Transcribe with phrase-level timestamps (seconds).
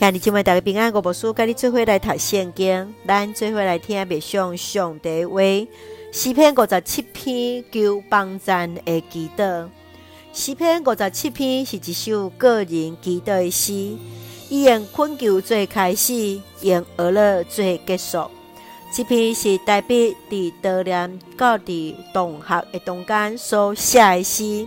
[0.00, 5.42] 兄弟姊妹大家平安，我无输，跟你做伙来读圣经，咱做伙来听默想上帝话。
[6.10, 9.68] 诗篇五十七篇求帮赞的祈祷，
[10.32, 13.74] 诗篇五十七篇是一首个人祈祷的诗，
[14.48, 18.30] 以用困求做开始，用俄勒做结束。
[18.94, 19.94] 这篇是代表
[20.30, 24.66] 伫悼念到伫同学的中间所写的诗。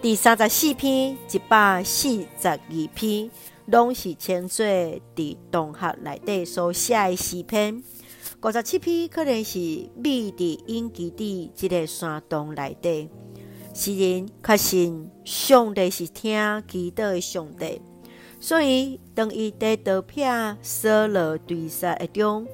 [0.00, 2.08] 第三十四篇一百四
[2.40, 3.30] 十二篇。
[3.66, 4.64] 拢是称作
[5.16, 7.82] 伫同学内底所写的诗篇，
[8.42, 9.58] 五十七篇可能是
[9.96, 13.08] 秘伫隐基底这个山洞内底。
[13.72, 17.80] 诗人确信上帝是听祈祷的上帝，
[18.38, 22.46] 所以当伊在刀片扫落堆沙的中，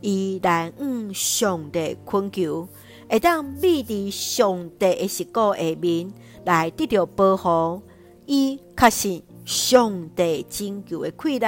[0.00, 2.66] 伊来向上帝恳求，
[3.10, 6.10] 会当秘伫上帝的十个下面
[6.46, 7.82] 来得到保护。
[8.24, 9.22] 伊确信。
[9.44, 11.46] 上帝拯救的气力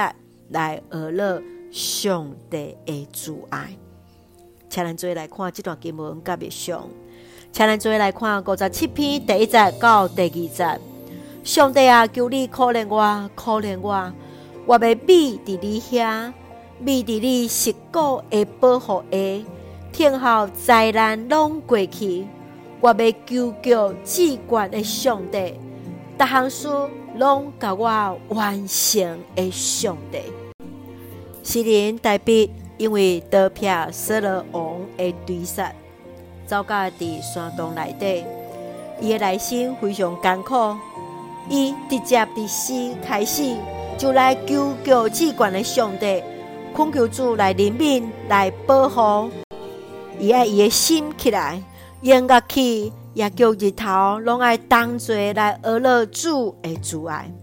[0.49, 3.75] 来俄勒上帝的主爱，
[4.69, 6.87] 请咱做来看这段经文甲默想，
[7.51, 10.79] 请咱做来看五十七篇第一节到第二节。
[11.43, 14.13] 上帝啊，求你可怜我，可怜我，
[14.65, 16.31] 我要秘伫你遐，
[16.79, 19.45] 秘伫你十个的保护下，
[19.91, 22.27] 天候灾难拢过去，
[22.79, 25.53] 我要求救至高的上帝，
[26.17, 26.67] 逐项事。
[27.17, 30.19] 拢甲我完成的上帝，
[31.43, 31.97] 诗人。
[31.97, 35.71] 代笔因为刀片扫罗王的追杀，
[36.45, 38.23] 走到伫山洞内底，
[39.01, 40.75] 伊的内心非常艰苦。
[41.49, 43.55] 伊直接伫诗开始
[43.97, 46.21] 就来求救至高的上帝，
[46.75, 49.31] 恳求主来怜悯来保护，
[50.19, 51.59] 伊爱伊的心起来，
[52.01, 52.93] 演乐起。
[53.17, 57.33] 也叫日头拢爱同齐来娱乐主的主爱，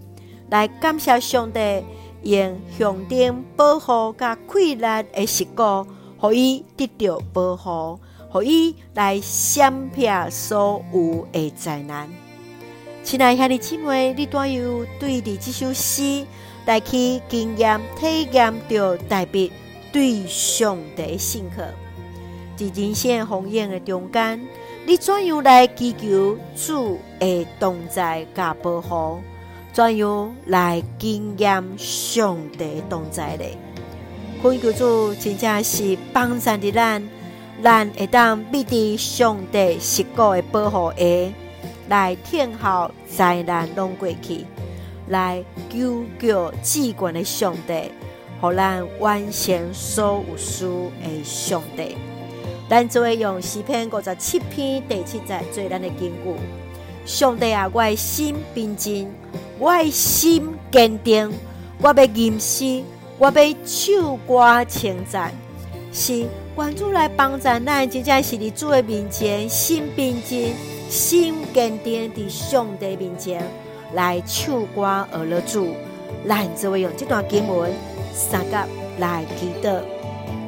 [0.49, 1.83] 来感谢上帝
[2.23, 5.85] 用上顶保护甲气力的实果，
[6.17, 7.99] 互伊得到保护，
[8.31, 12.09] 互伊来闪避所有的灾难。
[13.03, 16.25] 亲爱兄弟姊妹，你都有对伫这首诗
[16.67, 19.49] 来去经验体验着代表
[19.93, 21.65] 对上帝的信靠，
[22.55, 24.41] 在人生风雨的中间。
[24.87, 29.21] 你怎样来祈求主的同在甲保护？
[29.73, 33.45] 怎样来经验上帝同在呢？
[34.43, 37.03] 恳求主真正是帮助的咱，
[37.63, 41.33] 咱会当必伫上帝十个的保护下，
[41.89, 44.45] 来听候灾难拢过去，
[45.09, 47.91] 来求救至高的上帝，
[48.39, 50.67] 互咱完成所有事
[51.03, 51.97] 的上帝。
[52.69, 56.15] 咱做会用诗篇五十七篇第七节做咱的根据。
[57.05, 59.11] 上帝啊，我的心平静，
[59.59, 61.31] 我的心坚定，
[61.83, 62.83] 我要吟诗，
[63.19, 65.31] 我要唱歌称赞。
[65.93, 66.27] 是
[66.57, 70.55] 愿主来帮助咱，真正是伫主的面前，心平静，
[70.89, 73.47] 心坚定，伫上帝面前
[73.93, 75.75] 来唱歌而乐主。
[76.27, 77.71] 咱做会用这段经文
[78.15, 78.67] 三甲
[78.99, 79.94] 来祈祷。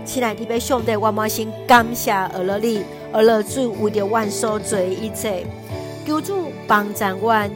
[0.07, 2.81] 亲爱的上帝，我满心感谢俄勒你，
[3.13, 5.45] 俄勒主为着阮所做的一切，
[6.07, 7.51] 求主帮助阮，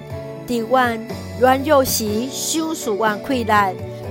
[0.48, 1.00] 伫阮
[1.38, 3.52] 软弱时赏赐阮气力，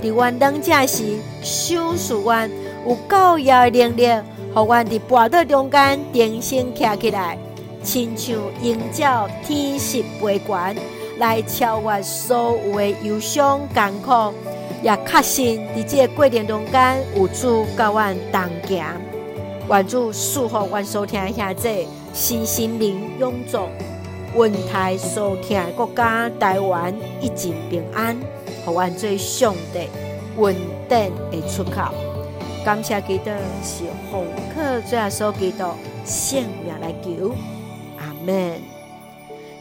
[0.02, 2.50] 伫阮软弱时赏赐阮
[2.88, 4.08] 有够要的能力，
[4.54, 7.36] 互阮伫跋倒中间重新站起来，
[7.82, 10.76] 亲像鹰鸟天势飞悬，
[11.18, 14.32] 来超越所有的忧伤艰苦。
[14.82, 19.00] 也确信伫即个过程中间，有主甲阮同行，
[19.68, 23.68] 愿主赐福阮所听的兄弟，身心灵永驻，
[24.34, 28.16] 阮台所听的国家台湾一直平安，
[28.64, 29.88] 互阮做上帝
[30.36, 30.54] 稳
[30.88, 31.92] 定的出口。
[32.64, 33.30] 感谢基督
[33.62, 35.64] 是红客最后所基督
[36.04, 37.34] 性命来求，
[37.98, 38.58] 阿门。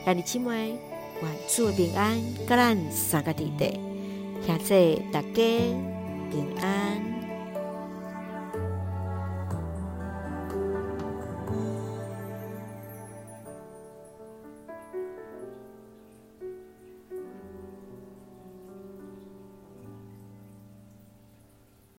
[0.05, 0.75] 兄弟姊妹，
[1.21, 3.88] 愿主平安，甲咱三个弟弟。
[4.41, 5.43] 谢谢大家
[6.31, 7.18] 平安。